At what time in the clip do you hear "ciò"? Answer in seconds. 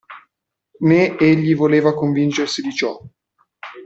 2.73-2.99